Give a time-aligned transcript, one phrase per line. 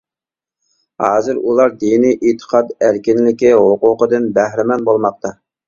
[1.05, 5.37] ھازىر ئۇلار دىنىي ئېتىقاد ئەركىنلىكى ھوقۇقىدىن بەھرىمەن بولماقتا.